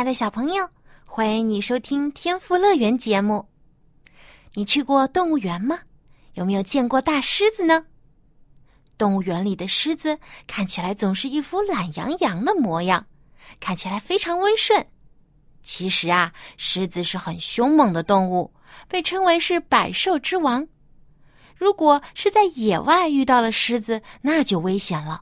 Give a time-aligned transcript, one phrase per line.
[0.00, 0.66] 亲爱的小朋友，
[1.04, 3.46] 欢迎你收听《天赋乐园》节目。
[4.54, 5.78] 你去过动物园吗？
[6.32, 7.84] 有没有见过大狮子呢？
[8.96, 13.04] 动物园里的狮子看起来总是一副懒洋洋的模样，
[13.60, 14.86] 看起来非常温顺。
[15.60, 18.50] 其实啊，狮子是很凶猛的动物，
[18.88, 20.66] 被称为是百兽之王。
[21.54, 25.20] 如果是在野外遇到了狮子，那就危险了。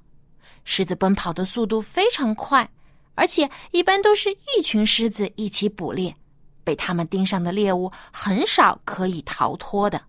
[0.62, 2.70] 狮子奔跑的速度非常快。
[3.18, 6.14] 而且一般都是一群狮子一起捕猎，
[6.62, 10.04] 被他们盯上的猎物很少可以逃脱的。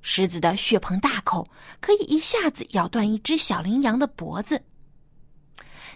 [0.00, 4.64] 狮子的血盆大口可以一下子咬断一只小羚羊的脖子。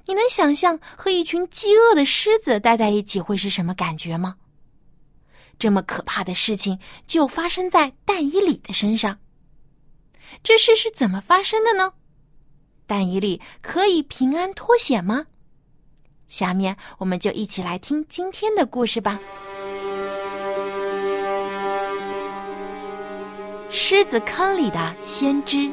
[0.04, 4.36] 你能想象和一群饥饿的狮子待在一起会是什么感觉吗？
[5.58, 9.18] 这么可怕的事情就发生在但以里的身上。
[10.42, 11.94] 这事是怎么发生的呢？
[12.86, 15.28] 但伊里可以平安脱险吗？
[16.32, 19.20] 下面我们就一起来听今天的故事吧。
[23.68, 25.70] 狮子坑里的先知。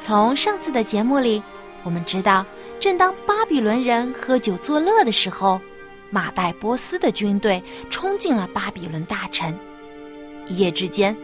[0.00, 1.40] 从上次的节目里，
[1.84, 2.44] 我们知道，
[2.80, 5.60] 正当巴比伦人喝酒作乐的时候，
[6.10, 9.56] 马代波斯的军队冲进了巴比伦大城，
[10.48, 11.16] 一夜之间，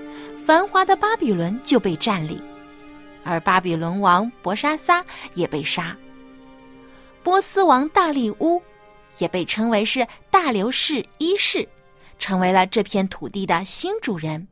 [0.47, 2.41] 繁华的巴比伦就被占领。
[3.25, 5.05] 而巴比伦王博沙撒
[5.35, 5.97] 也被杀，
[7.23, 8.61] 波斯王大利乌
[9.19, 11.69] 也被称为是大流士一世，
[12.19, 14.47] 成为了这片土地的新主人。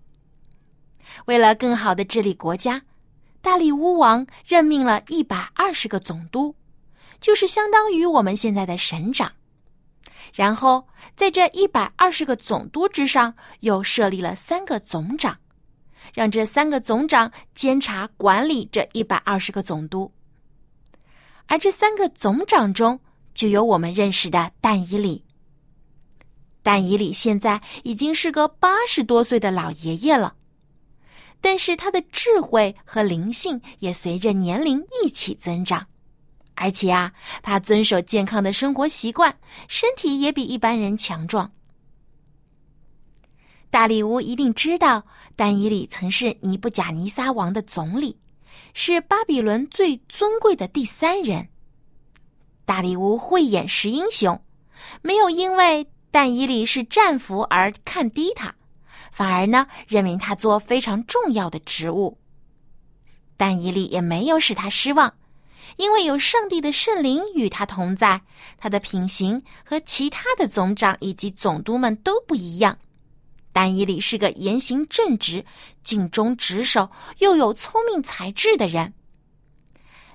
[1.25, 2.81] 为了更好的治理国家，
[3.41, 6.55] 大利乌王任命了一百二十个总督，
[7.21, 9.33] 就是相当于我们现在的省长。
[10.35, 10.87] 然后
[11.17, 15.37] 在这一百二十个总督之上，又设立了三个总长。
[16.13, 20.13] 让这三个总长监察管理这一百二十个总督，
[21.47, 23.01] 而这三个总长中
[23.35, 25.25] 就有我们认识的但以里。
[26.63, 30.35] 但以里现在已经是个八十多岁的老爷爷了，
[31.41, 35.87] 但是他的智慧和灵性也随着年龄一起增长，
[36.55, 39.35] 而且啊，他遵守健康的生活习惯，
[39.67, 41.51] 身体也比一般人强壮。
[43.71, 45.05] 大里乌一定知道，
[45.37, 48.19] 但以里曾是尼布甲尼撒王的总理，
[48.73, 51.49] 是巴比伦最尊贵的第三人。
[52.65, 54.41] 大里乌慧眼识英雄，
[55.03, 58.55] 没有因为但以里是战俘而看低他，
[59.13, 62.19] 反而呢任命他做非常重要的职务。
[63.37, 65.13] 但以里也没有使他失望，
[65.77, 68.23] 因为有上帝的圣灵与他同在，
[68.57, 72.77] 他的品行和其他的总长以及总督们都不一样。
[73.61, 75.45] 但以理是个言行正直、
[75.83, 76.89] 尽忠职守
[77.19, 78.95] 又有聪明才智的人。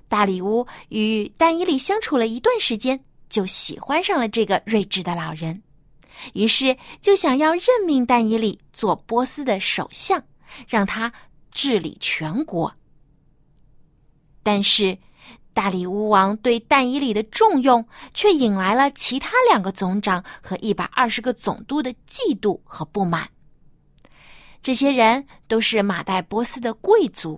[0.08, 5.62] 大里乌与但以理相处了一段时间，就喜欢上了这个睿智的老人，
[6.34, 10.24] 于是就想要任命但以理做波斯的首相，
[10.66, 11.12] 让他
[11.52, 12.74] 治理全国。
[14.42, 14.98] 但是，
[15.54, 23.30] 大理乌王对但以理的重用，却引来了其他两个总长和一百二十个总督的嫉妒和不满。
[24.64, 27.38] 这些人都是马代波斯的贵族，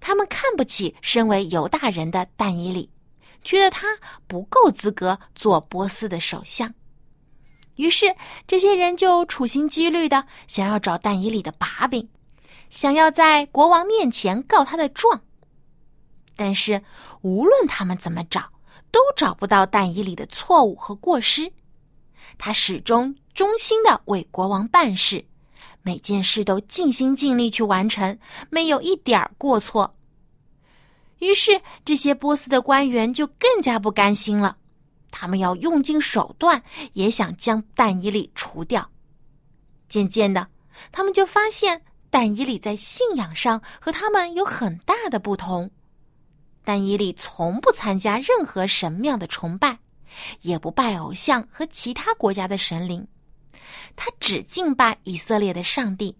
[0.00, 2.90] 他们看不起身为犹大人的但以里，
[3.44, 3.86] 觉得他
[4.26, 6.72] 不够资格做波斯的首相。
[7.76, 8.06] 于是，
[8.46, 12.08] 这些人就处心积虑的想要找但以里的把柄，
[12.70, 15.22] 想要在国王面前告他的状。
[16.34, 16.82] 但是，
[17.20, 18.50] 无论他们怎么找，
[18.90, 21.52] 都找不到但以里的错误和过失。
[22.38, 25.22] 他始终忠心的为国王办事。
[25.82, 28.18] 每件事都尽心尽力去完成，
[28.50, 29.94] 没有一点儿过错。
[31.18, 34.56] 于是，这些波斯的官员就更加不甘心了，
[35.10, 38.88] 他们要用尽手段，也想将但以里除掉。
[39.88, 40.46] 渐渐的，
[40.92, 45.70] 他们就发现但以里在信仰上和他们有很大的不同。
[46.62, 49.78] 但以里从不参加任何神庙的崇拜，
[50.42, 53.08] 也不拜偶像和其他国家的神灵。
[53.96, 56.16] 他只敬拜以色列的上帝，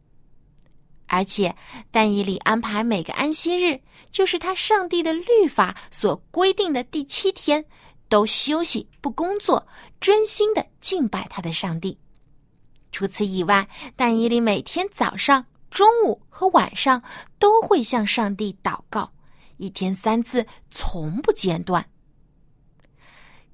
[1.06, 1.55] 而且
[1.91, 3.81] 但以理安排每个安息日，
[4.11, 7.65] 就是他上帝的律法所规定的第七天，
[8.09, 9.67] 都休息不工作，
[10.00, 11.99] 专心的敬拜他的上帝。
[12.91, 17.03] 除此以外，但以理每天早上、中午和晚上
[17.39, 19.12] 都会向上帝祷告，
[19.59, 21.87] 一天三次，从不间断。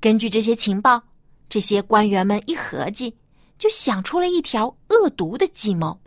[0.01, 1.03] 根据这些情报，
[1.49, 3.17] 这些官员们一合计，
[3.59, 5.99] 就想出了一条恶毒的计谋。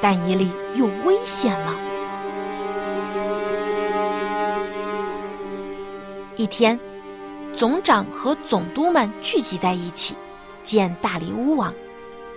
[0.00, 1.74] 但伊利又危险了。
[6.36, 6.78] 一天，
[7.52, 10.14] 总长和总督们聚集在一起，
[10.62, 11.74] 见大理乌王，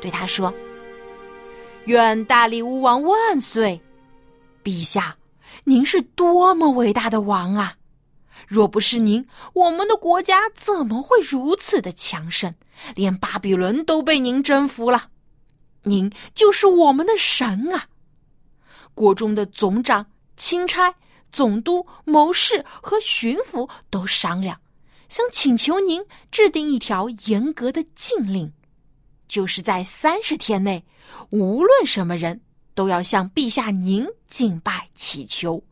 [0.01, 0.51] 对他说
[1.85, 3.79] ：“愿大理乌王万岁！
[4.63, 5.15] 陛下，
[5.63, 7.75] 您是多么伟大的王啊！
[8.47, 12.53] 若不是您，我们的国家怎么会如此的强盛？
[12.95, 15.09] 连巴比伦都被您征服了。”
[15.83, 17.85] 您就是我们的神啊！
[18.93, 20.05] 国中的总长、
[20.37, 20.93] 钦差、
[21.31, 24.59] 总督、谋士和巡抚都商量，
[25.09, 28.53] 想请求您制定一条严格的禁令，
[29.27, 30.85] 就是在三十天内，
[31.31, 32.41] 无论什么人
[32.75, 35.63] 都要向陛下您敬拜祈求。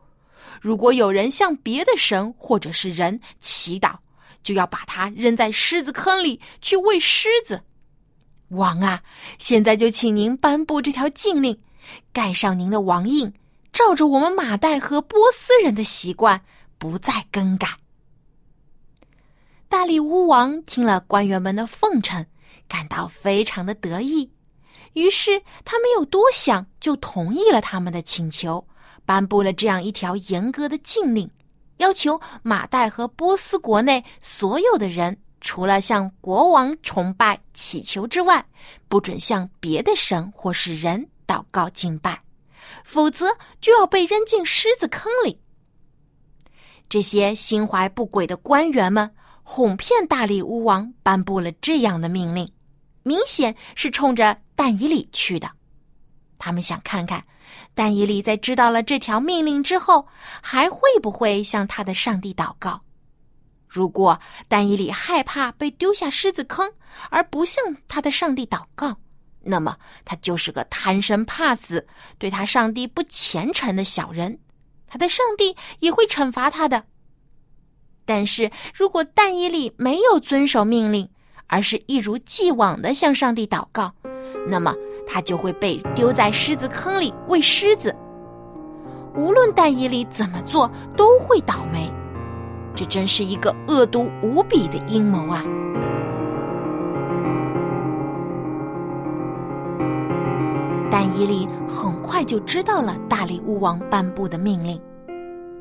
[0.62, 3.98] 如果有人向别的神或者是人祈祷，
[4.42, 7.62] 就要把他扔在狮子坑里去喂狮子。
[8.50, 9.04] 王啊，
[9.38, 11.60] 现在就请您颁布这条禁令，
[12.12, 13.32] 盖上您的王印，
[13.72, 16.42] 照着我们马代和波斯人的习惯，
[16.78, 17.78] 不再更改。
[19.68, 22.26] 大力乌王听了官员们的奉承，
[22.68, 24.32] 感到非常的得意，
[24.94, 28.66] 于是他没有多想，就同意了他们的请求，
[29.10, 31.28] 颁布了这样一条严格的禁令，
[31.78, 35.18] 要求马代和波斯国内所有的人。
[35.42, 38.46] 除了向国王崇拜祈求之外，
[38.88, 42.22] 不准向别的神或是人祷告敬拜，
[42.84, 45.40] 否则就要被扔进狮子坑里。
[46.88, 49.10] 这些心怀不轨的官员们
[49.42, 52.48] 哄骗大力乌王颁布了这样的命令，
[53.02, 55.50] 明显是冲着但以里去的。
[56.38, 57.26] 他们想看看
[57.74, 60.08] 但以理在知道了这条命令之后，
[60.42, 62.82] 还会不会向他的上帝祷告。
[63.68, 66.72] 如果但以理害怕被丢下狮子坑，
[67.10, 68.98] 而不向他的上帝祷告，
[69.42, 71.86] 那么他就是个贪生怕死、
[72.18, 74.40] 对他上帝不虔诚的小人，
[74.88, 76.84] 他的上帝也会惩罚他的。
[78.06, 81.08] 但是如果但以理没有遵守命令，
[81.46, 83.94] 而是一如既往的向上帝祷告，
[84.48, 84.74] 那么
[85.12, 87.94] 他就会被丢在狮子坑里喂狮子。
[89.16, 91.92] 无论但以理怎么做，都会倒霉。
[92.76, 95.44] 这真是一个恶毒无比的阴谋啊！
[100.92, 104.80] 但伊利很快就知道了大力乌王颁布的命令，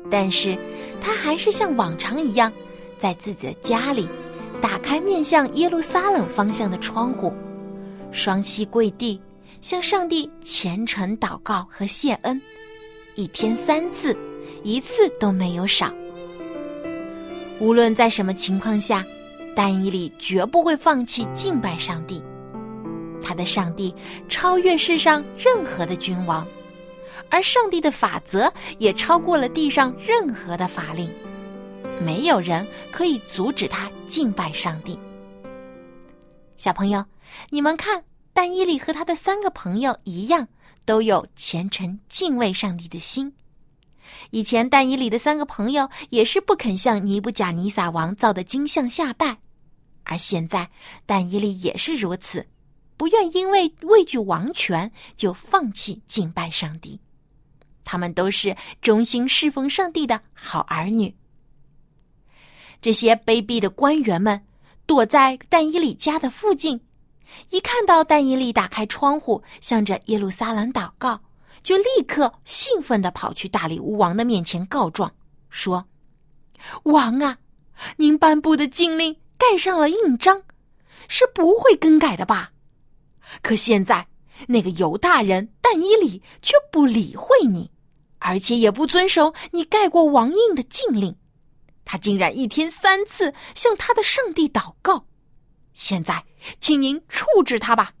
[0.09, 0.57] 但是
[1.01, 2.53] 他还是像往常一样，
[2.97, 4.07] 在自己的家里
[4.61, 7.33] 打开面向耶路撒冷方向的窗户，
[8.11, 9.21] 双膝跪地，
[9.61, 12.41] 向上帝虔诚祷告和谢恩，
[13.15, 14.17] 一天三次，
[14.63, 15.93] 一次都没有少。
[17.59, 19.05] 无论在什么情况下，
[19.55, 22.23] 但以理绝不会放弃敬拜上帝。
[23.21, 23.93] 他的上帝
[24.29, 26.47] 超越世上任何的君王，
[27.29, 31.09] 而上帝的法则也超过了地上任何的法令。
[32.01, 34.97] 没有人可以阻止他敬拜上帝。
[36.55, 37.03] 小朋友，
[37.49, 38.01] 你们看，
[38.41, 40.47] 但伊利和他的三个朋友一样，
[40.85, 43.33] 都有虔诚敬畏上帝的心。
[44.29, 49.37] 以前但伊里的三个朋友也是不肯向尼布甲尼撒王造的金像下拜，
[50.03, 50.69] 而现在
[51.05, 52.47] 但伊里也是如此，
[52.95, 56.97] 不愿因为畏惧王权就放弃敬拜上帝。
[57.83, 61.13] 他们都是忠心侍奉上帝的好儿女。
[62.81, 64.41] 这些卑鄙的官员们
[64.85, 66.79] 躲在但伊里家的附近，
[67.49, 71.21] 一看到但以里打开窗户，向着耶路撒冷祷告。
[71.61, 75.13] 就立刻兴奋的跑去大理乌王的面前告状，
[75.49, 75.85] 说
[76.83, 77.37] ：“王啊，
[77.97, 80.43] 您颁布的禁令盖上了印章，
[81.09, 82.51] 是不会更改的吧？
[83.41, 84.07] 可现在
[84.47, 87.69] 那个犹大人但伊里却不理会你，
[88.19, 91.13] 而且也不遵守你盖过王印的禁令，
[91.83, 95.08] 他竟然一天三次向他的上帝祷告。
[95.79, 96.25] 现在，
[96.59, 97.93] 请您处置他吧。”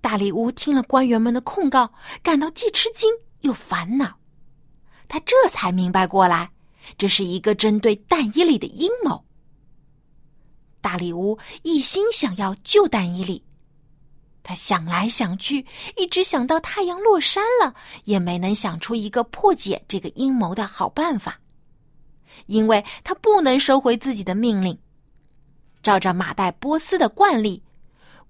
[0.00, 4.16] 大里乌听了官员们的控告，感到既吃惊又烦恼。
[5.06, 6.50] 他这才明白过来，
[6.96, 9.22] 这是一个针对但伊里的阴谋。
[10.80, 13.44] 大里乌一心想要救但伊里，
[14.42, 15.66] 他想来想去，
[15.98, 17.74] 一直想到太阳落山了，
[18.04, 21.38] 也没能想出一个破解这个阴谋的好办法。
[22.46, 24.76] 因为他不能收回自己的命令，
[25.84, 27.62] 照着马代波斯的惯例，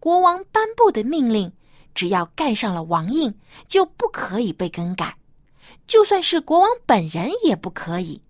[0.00, 1.50] 国王颁布的命令，
[1.94, 3.32] 只要盖上了王印，
[3.68, 5.16] 就不可以被更改，
[5.86, 8.20] 就算是国王本人也不可以。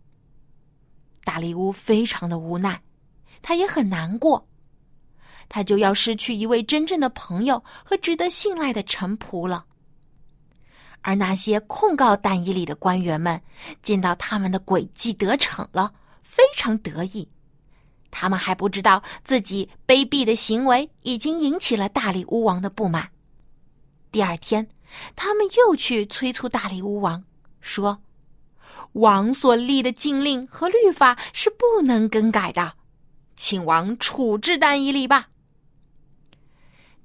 [1.25, 2.79] 大利乌非常的无奈，
[3.41, 4.47] 他也很难过。
[5.49, 9.65] 他就要失去一位真正的朋友和值得信赖的臣仆了。
[11.01, 13.41] 而那些控告但以里的官员们，
[13.83, 15.91] 见到他们的诡计得逞了，
[16.23, 17.27] 非常得意。
[18.17, 23.11] 他们还不知道自己卑鄙的行为已经引起了大力乌王的不满。
[24.13, 24.69] 第二天，
[25.17, 27.25] 他们又去催促大力乌王，
[27.61, 28.01] 说
[28.95, 32.75] ：“王所立的禁令和律法是不能更改的，
[33.35, 35.31] 请王处置但以里吧。”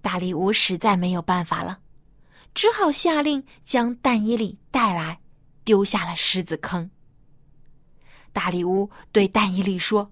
[0.04, 1.80] 大力乌实在没有办法了，
[2.54, 5.20] 只好下令将但伊里带来，
[5.64, 6.92] 丢下了狮子坑。
[8.32, 10.12] 大力乌对但伊里说：“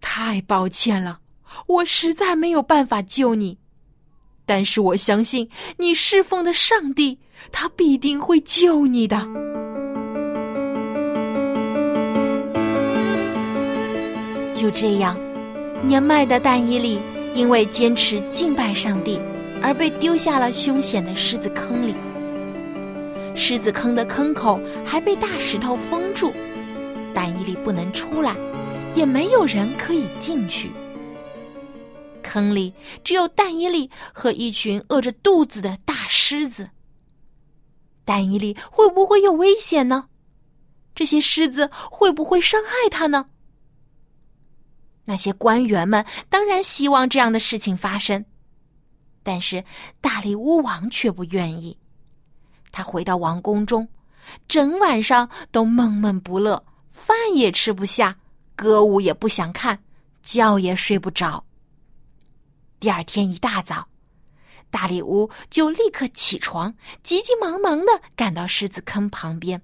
[0.00, 1.20] 太抱歉了，
[1.66, 3.58] 我实在没有办法救你，
[4.46, 7.18] 但是我相信你侍奉的上帝，
[7.52, 9.26] 他必定会救你的。”
[14.54, 15.16] 就这样，
[15.82, 17.00] 年迈的但伊里。
[17.34, 19.20] 因为坚持敬拜上帝，
[19.62, 21.94] 而被丢下了凶险的狮子坑里。
[23.36, 26.32] 狮子坑的坑口还被大石头封住，
[27.14, 28.34] 但伊利不能出来，
[28.98, 30.72] 也没有人可以进去。
[32.20, 32.74] 坑里
[33.04, 36.68] 只有但伊利和一群饿着肚子的大狮子。
[38.04, 40.08] 但伊利会不会有危险呢？
[40.96, 43.26] 这些狮子会不会伤害他呢？
[45.04, 48.24] 那些官员们当然希望这样的事情发生，
[49.22, 49.62] 但是
[50.00, 51.78] 大力乌王却不愿意。
[52.72, 53.88] 他回到王宫中，
[54.48, 58.18] 整晚上都闷闷不乐，饭也吃不下，
[58.58, 59.78] 歌舞也不想看，
[60.20, 61.44] 觉也睡不着。
[62.80, 63.86] 第二天一大早，
[64.68, 66.74] 大里乌就立刻起床，
[67.04, 69.62] 急急忙忙的赶到狮子坑旁边，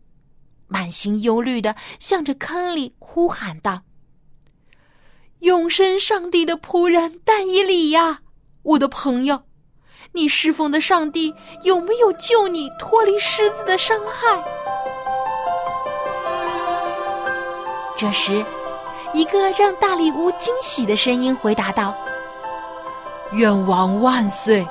[0.69, 3.83] 满心忧虑的向着坑里呼喊道。
[5.41, 8.21] 永生上帝的仆人但以里呀，
[8.63, 9.43] 我的朋友，
[10.13, 11.35] 你侍奉的上帝
[11.65, 14.45] 有没有救你脱离狮子的伤害？
[17.97, 18.45] 这时，
[19.15, 21.97] 一个让大力乌惊喜的声音回答道
[23.33, 24.67] ：“愿王万岁！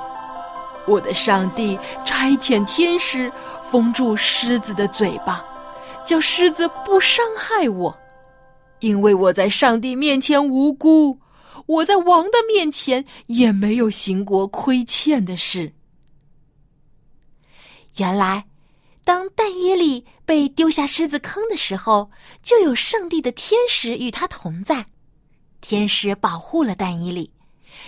[0.86, 3.32] 我的上帝差遣天使
[3.64, 5.42] 封住狮子的嘴巴，
[6.04, 7.98] 叫狮子不伤害我。”
[8.82, 11.18] 因为我在上帝面前无辜，
[11.66, 15.72] 我在王的面前也没有行过亏欠的事。
[17.96, 18.44] 原来，
[19.04, 22.10] 当但耶利被丢下狮子坑的时候，
[22.42, 24.86] 就有上帝的天使与他同在，
[25.62, 27.32] 天使保护了但耶利，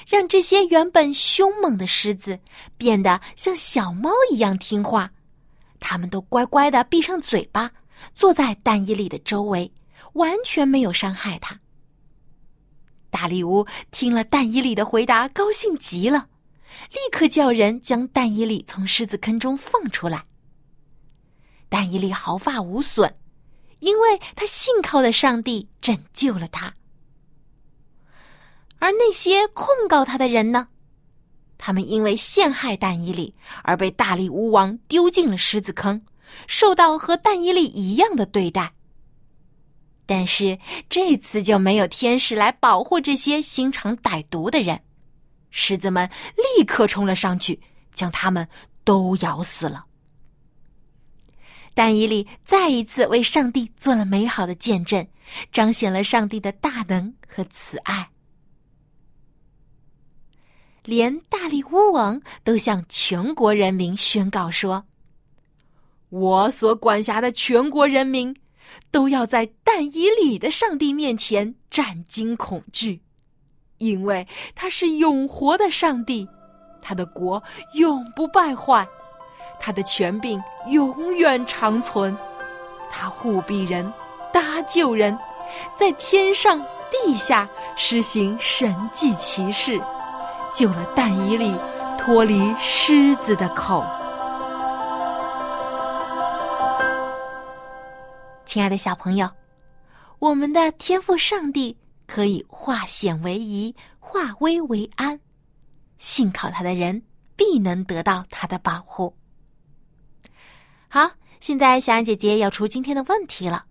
[0.07, 2.39] 让这些原本凶猛的狮子
[2.77, 5.11] 变得像小猫一样听话，
[5.79, 7.71] 他们都乖乖的闭上嘴巴，
[8.13, 9.71] 坐在但耶利的周围。
[10.13, 11.59] 完全没有伤害他。
[13.09, 16.29] 大力乌听了但伊里的回答，高兴极了，
[16.91, 20.23] 立刻叫人将但伊里从狮子坑中放出来。
[21.69, 23.13] 但伊利毫发无损，
[23.79, 26.73] 因为他信靠的上帝拯救了他。
[28.79, 30.67] 而那些控告他的人呢？
[31.57, 36.01] 他们因为陷害但伊利而被大力巫王丢进了狮子坑，
[36.47, 38.73] 受到和但伊利一样的对待。
[40.05, 44.79] 但是这次就没有天使来保护这些心肠歹毒的人，
[45.49, 47.59] 狮子们立刻冲了上去，
[47.93, 48.47] 将他们
[48.83, 49.85] 都咬死了。
[51.75, 55.05] 但伊利再一次为上帝做了美好的见证，
[55.51, 58.09] 彰显了上帝的大能和慈爱。
[60.83, 64.85] 连大力乌王都向全国人民宣告说
[66.09, 68.35] ：“我所管辖的全国人民。”
[68.89, 72.99] 都要在但以里的上帝面前战惊恐惧，
[73.77, 76.27] 因为他是永活的上帝，
[76.81, 77.41] 他的国
[77.75, 78.85] 永不败坏，
[79.59, 82.15] 他的权柄永远长存，
[82.89, 83.91] 他护庇人，
[84.31, 85.17] 搭救人，
[85.75, 86.59] 在天上
[86.91, 89.81] 地下施行神迹奇事，
[90.53, 91.55] 救了但以里
[91.97, 93.83] 脱离狮子的口。
[98.45, 99.29] 亲爱的小朋友，
[100.19, 105.19] 我们的天赋上帝可以化险为夷，化危为安。
[105.97, 107.01] 信靠他的人
[107.35, 109.13] 必能得到他的保护。
[110.95, 111.11] 好，
[111.41, 113.65] 现在小安姐姐要出今天的问题了。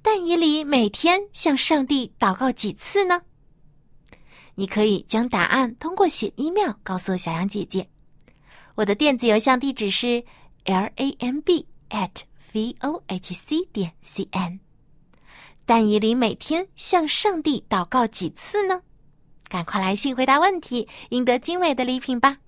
[0.00, 3.22] 但以理每天向上帝祷告几次呢？
[4.54, 7.88] 你可以将答案通过写 email 告诉小杨姐姐。
[8.76, 10.22] 我的电子邮箱地址是
[10.66, 12.12] l a m b at
[12.52, 14.60] v o h c 点 c n。
[15.66, 18.82] 但以理每天向上帝祷告几次呢？
[19.48, 22.38] 赶快来信回答问题，赢得精美的礼品吧！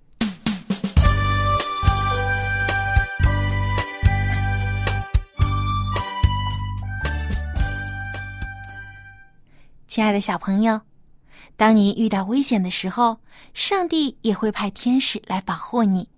[9.90, 10.80] 亲爱的小朋友，
[11.56, 13.18] 当你遇到危险的时候，
[13.54, 16.08] 上帝也会派天使来保护你，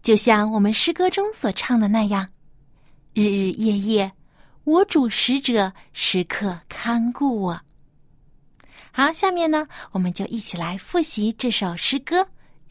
[0.00, 2.28] 就像我们诗歌中所唱的那样
[3.12, 4.12] ：“日日夜夜，
[4.62, 7.60] 我主使者时刻看顾我。”
[8.94, 12.22] 好，下面呢，我们就一起来复习这首诗歌《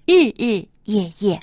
[0.05, 1.35] 日日夜夜》。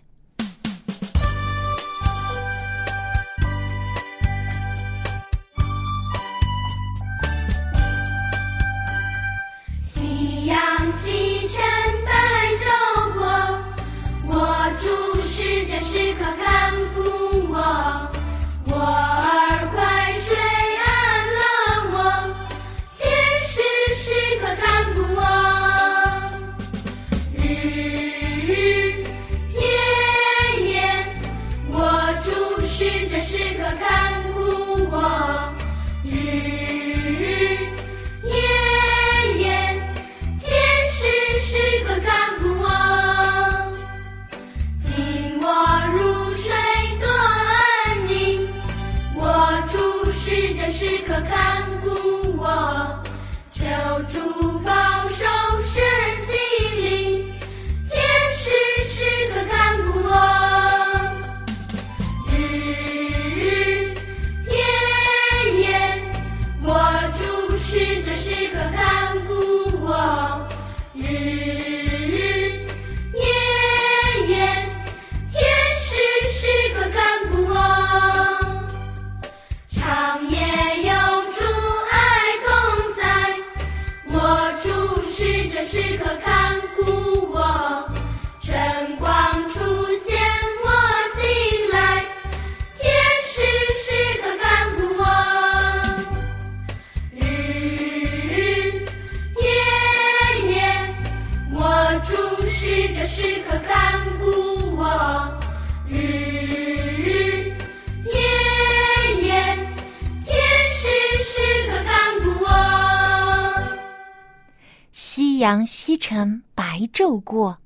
[115.46, 117.56] 当西沉，白昼过，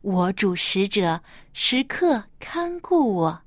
[0.00, 3.42] 我主使者时刻看顾我。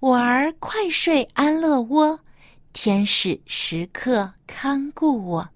[0.00, 2.20] 我儿快睡安乐窝，
[2.74, 5.48] 天使时刻看顾我。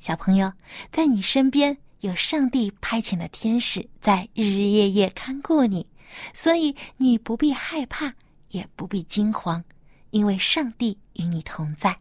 [0.00, 0.52] 小朋友，
[0.90, 5.88] 在你身边有上帝派遣的天使在日日夜夜看顾你，
[6.34, 8.12] 所以你不必害怕，
[8.48, 9.62] 也不必惊慌，
[10.10, 11.96] 因为上帝与你同在。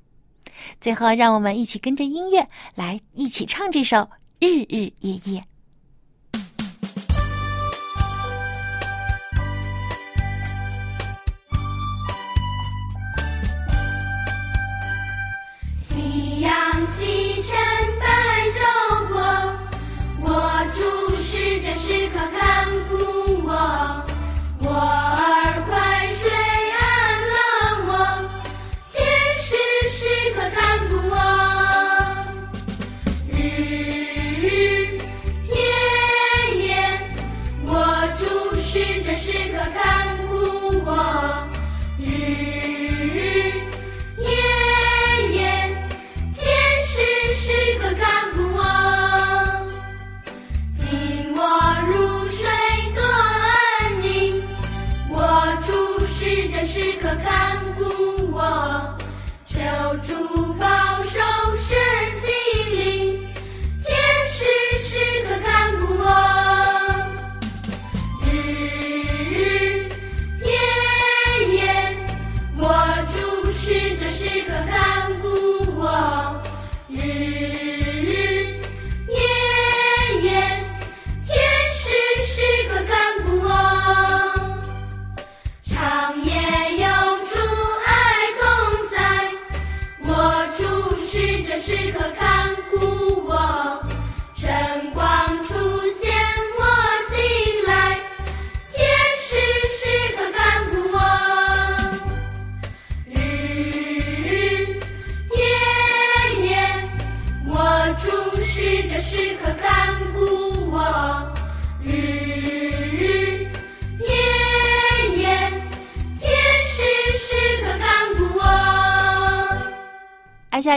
[0.82, 3.98] 最后，让我们一起跟着音乐来一起唱这首
[4.40, 5.42] 《日日夜夜》。
[15.76, 17.97] 夕阳西沉，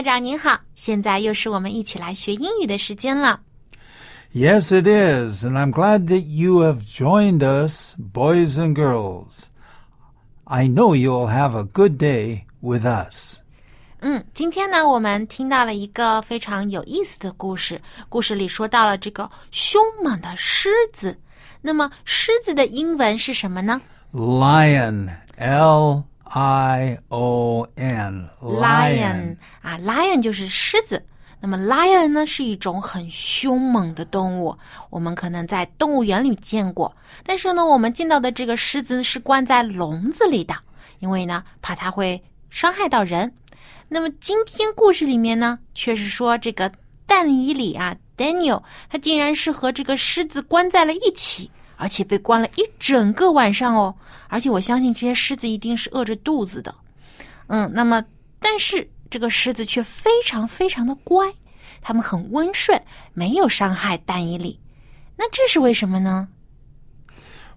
[0.00, 3.40] 长您好，现在又是我们一起来学英语的时间了。
[4.32, 9.44] Yes, it is, and I'm glad that you have joined us, boys and girls.
[10.44, 13.38] I know you'll have a good day with us.
[14.00, 17.80] 嗯，今天呢，我们听到了一个非常有意思的故事。
[18.08, 21.18] 故事里说到了这个凶猛的狮子。
[21.62, 23.80] 那么，狮子的英文是什么呢
[24.12, 28.29] Lion, L I O N,
[29.61, 31.03] 啊，lion 就是狮子。
[31.41, 34.57] 那么，lion 呢是一种很凶猛的动物，
[34.89, 36.95] 我们可能在动物园里见过。
[37.25, 40.55] 但是呢，我们见到的这个狮子是关在笼子里的，
[40.99, 43.33] 因为呢，怕它会伤害到人。
[43.89, 46.71] 那么今天故事里面呢，却是说这个
[47.05, 53.95] 但以里啊，Daniel，他竟然是和这个狮子关在了一起，而且被关了一整个晚上哦。
[54.27, 56.73] 而且我相信这些狮子一定是饿着肚子的。
[57.47, 58.03] 嗯，那么
[58.39, 61.33] 但是这个狮子却非常非常的乖，
[61.81, 62.79] 它们很温顺，
[63.13, 64.59] 没有伤害但以里。
[65.17, 66.27] 那这是为什么呢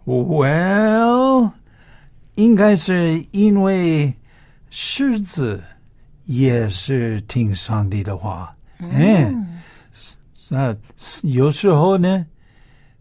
[0.07, 1.53] ？Well,
[2.37, 4.15] 应该是因为
[4.71, 5.63] 狮子
[6.25, 8.57] 也是听上帝的话。
[8.79, 9.61] 嗯，
[10.49, 10.75] 那
[11.23, 12.27] 有时候呢，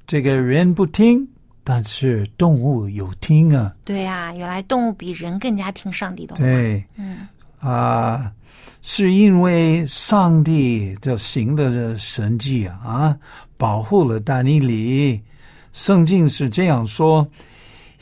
[0.05, 1.27] 这个人不听，
[1.63, 3.73] 但是动物有听啊。
[3.85, 6.41] 对呀、原来动物比人更加听上帝的话。
[6.41, 7.27] 对，嗯
[7.59, 8.31] 啊、
[8.81, 13.17] 是因为上帝这行的神迹啊，啊，
[13.57, 15.21] 保护了丹尼里。
[15.71, 17.27] 圣经是这样说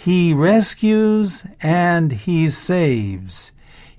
[0.04, 3.50] ：He rescues and he saves.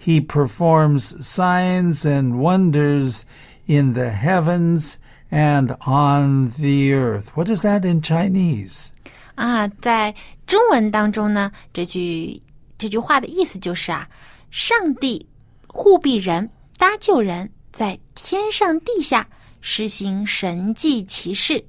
[0.04, 3.22] He performs signs and wonders
[3.66, 4.94] in the heavens
[5.32, 7.30] and on the earth.
[7.34, 8.88] What is that in Chinese?
[9.34, 10.14] 啊，在
[10.46, 12.40] 中文当中呢，这句
[12.78, 14.06] 这句话的意思就是啊，
[14.50, 15.26] 上帝
[15.66, 19.26] 护庇人、搭救人，在天上地下
[19.62, 21.64] 实行神迹奇事。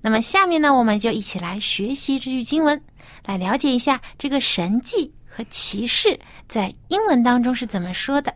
[0.00, 2.80] 那么下面呢，我们就一起来学习这句经文，
[3.26, 8.32] 来了解一下这个神迹和奇事在英文当中是怎么说的。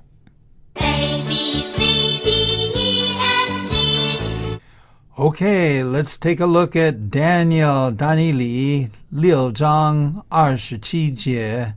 [5.17, 11.73] Okay, let's take a look at Daniel 但以理六章二十七节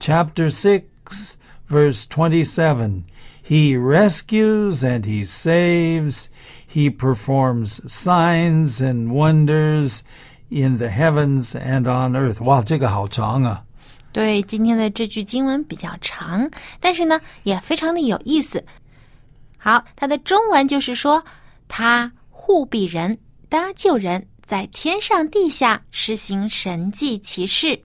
[0.00, 0.82] chapter 6
[1.68, 3.02] verse 27
[3.46, 6.28] He rescues and he saves
[6.66, 10.00] he performs signs and wonders
[10.48, 13.64] in the heavens and on earth 哇这个好长啊
[14.12, 18.64] 对，今天的这句经文比较长，但是呢也非常的有意思。
[19.58, 21.22] 好，它的中文就是说，
[21.68, 22.10] 他
[22.42, 23.18] 护庇人、
[23.48, 27.80] 搭救人，在天上地下实行神迹奇事。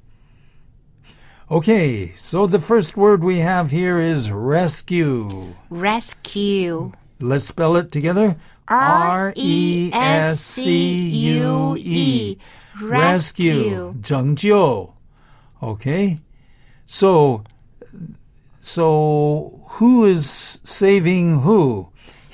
[1.50, 8.36] Okay, so the first word we have here is rescue Rescue, Let's spell it together.
[8.66, 12.38] R E S C U E.
[12.82, 13.94] Rescue.
[14.02, 14.94] 拯救.
[15.62, 16.18] Okay.
[16.88, 17.44] So,
[18.62, 21.88] so who is saving who?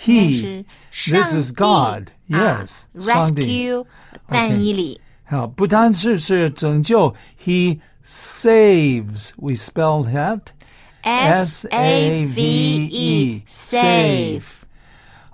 [0.06, 0.66] 那 He.
[0.92, 2.10] 是 This 上 is 帝 God.
[2.32, 3.06] 啊 Yes.
[3.06, 3.44] 上帝。
[3.44, 3.86] Rescue
[4.28, 5.02] 但以理。
[5.26, 9.32] 好，不单是是拯救, he saves.
[9.38, 10.42] We spell that.
[11.02, 14.44] S A V E save。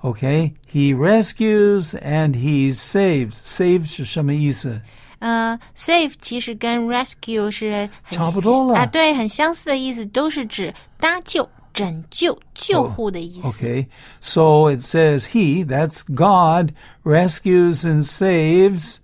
[0.01, 3.33] Okay, he rescues and he saves.
[3.43, 4.81] Save 是什么意思？
[5.19, 13.47] 呃，save 其实跟 rescue 是很差不多了啊，对，很相似的意思，都是指搭救、 拯救、救护的意思。
[13.47, 13.87] Okay,
[14.21, 18.99] so it says he, that's God, rescues and saves.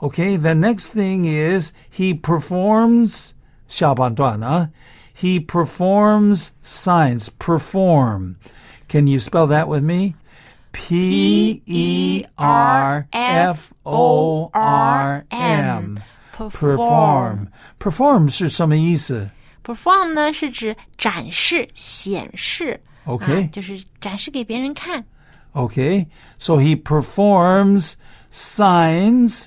[0.00, 3.30] Okay, the next thing is he performs
[3.66, 4.70] 下半段啊
[5.16, 7.28] He performs signs.
[7.38, 8.36] Perform.
[8.88, 10.16] Can you spell that with me?
[10.72, 16.00] P E R F O R M.
[16.36, 17.48] Perform.
[17.78, 19.30] Perform 是什么意思？
[19.64, 25.04] Perform 呢是指展示、显示 OK 啊就是展示给别人看。
[25.52, 26.06] Okay,
[26.38, 27.94] so he performs
[28.32, 29.46] signs,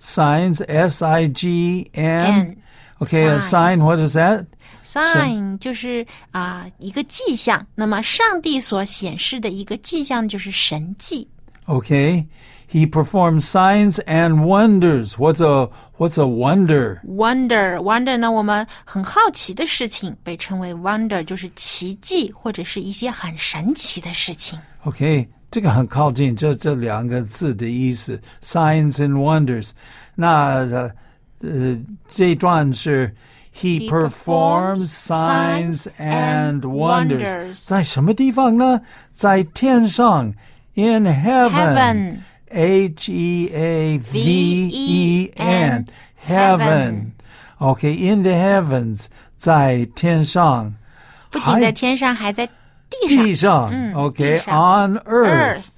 [0.00, 2.24] signs, S I G N.
[2.24, 2.56] N,
[3.00, 3.82] Okay, a sign, signs.
[3.84, 4.46] what is that?
[4.84, 11.28] Sign 就是啊、一个迹象，那么上帝所显示的一个迹象就是神迹。
[11.66, 12.26] Okay,
[12.72, 15.18] he performs signs and wonders.
[15.18, 17.00] What's a what's a wonder?
[17.04, 24.58] Wonder wonder 呢，我们很好奇的事情被称为 wonder，就是奇迹或者是一些很神奇的事情。
[24.84, 29.70] Okay, 这个很靠近这这两个字的意思，signs and wonders.
[30.14, 30.90] 那呃
[31.40, 33.14] 呃这段是
[33.60, 37.54] He He performs performs signs signs and and wonders.
[37.54, 37.66] wonders.
[37.66, 38.82] 在什么地方呢？
[39.10, 40.32] 在天上，
[40.74, 42.18] in heaven.
[42.52, 42.62] Heaven.
[42.70, 45.84] H E A V E N.
[45.84, 45.88] V-E-N.
[46.16, 47.12] Heaven.
[47.60, 49.08] Okay, in the heavens.
[49.36, 50.74] 在天上。
[51.30, 52.46] 不仅在天上，还在
[52.88, 53.24] 地上。
[53.24, 53.70] 地上。
[53.70, 54.84] 嗯， Okay, 地上。
[54.84, 55.58] on earth.
[55.58, 55.68] Earth.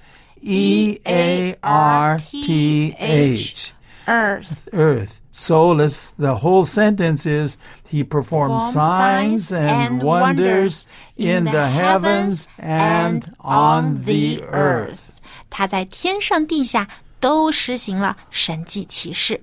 [0.41, 3.73] E A R T H.
[4.07, 4.67] Earth.
[4.73, 5.19] Earth.
[5.33, 10.87] So let's, the whole sentence is, He performs Perform signs signs and and wonders wonders
[11.17, 15.14] in the heavens and on the earth.
[15.50, 16.88] 他在天上地下
[17.20, 19.42] 都施行了神迹奇事。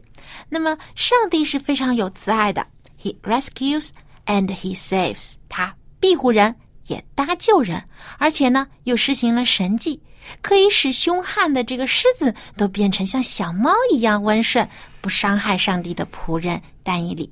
[0.50, 2.66] 那么，上帝是非常有慈爱的
[3.02, 3.90] ，He rescues
[4.26, 6.56] and He saves，他庇护人，
[6.88, 7.84] 也搭救人，
[8.18, 10.02] 而且呢，又施行了神迹，
[10.42, 14.68] 可以使凶悍的这个狮子都变成像小猫一样温顺，
[15.02, 17.32] 不伤害上帝的仆人但以理。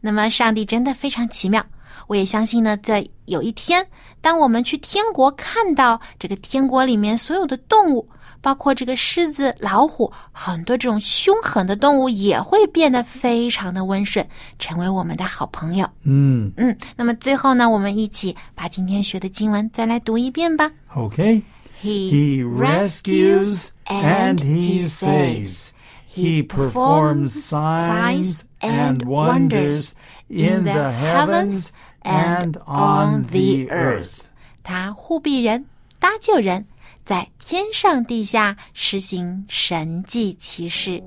[0.00, 1.64] 那么，上帝真的非常奇妙。
[2.10, 3.86] 我也相信呢，在有一天，
[4.20, 8.04] 当我们去天国看到这个天国里面所有的动物，
[8.40, 14.26] 包括这个狮子、老虎，很多这种凶狠的动物也会变得非常的温顺，
[14.58, 15.88] 成为我们的好朋友。
[16.02, 20.68] 嗯嗯，那么最后呢，我们一起把今天学的经文再来读一遍吧。
[20.96, 21.42] Okay.
[21.80, 25.68] He He rescues and he saves.
[26.12, 29.92] He performs signs and wonders
[30.26, 31.68] in the heavens
[32.02, 34.22] and on the earth.
[34.62, 35.66] 他护庇人，
[35.98, 36.66] 搭救人，
[37.04, 41.02] 在天上地下实行神迹奇事。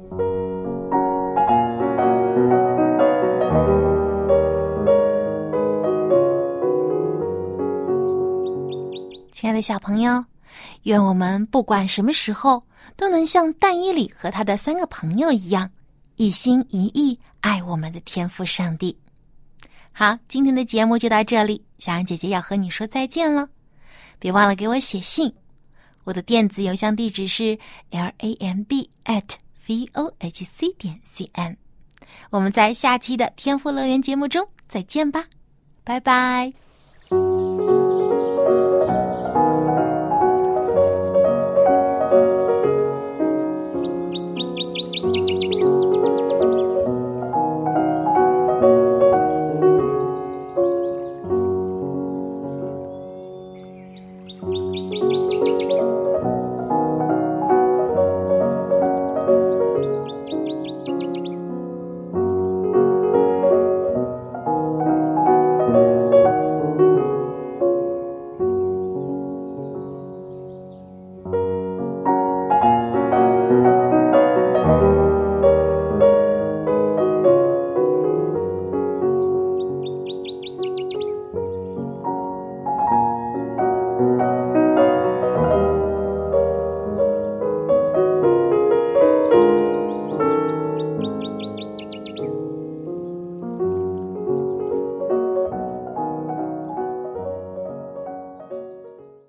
[9.31, 10.23] 亲爱的小朋友，
[10.83, 12.63] 愿我们不管什么时候
[12.95, 15.69] 都能像但伊里和他的三个朋友一样，
[16.15, 18.97] 一心一意爱我们的天赋上帝。
[19.95, 23.47] 好，今天的节目就到这里，小杨姐姐要和你说再见了。
[24.17, 25.31] 别忘了给我写信，
[26.03, 27.59] 我的电子邮箱地址是
[27.91, 29.35] l a m b at
[29.67, 31.55] v o h c 点 c n。
[32.31, 35.25] 我们在下期的天赋乐园节目中再见吧，
[35.83, 36.51] 拜拜。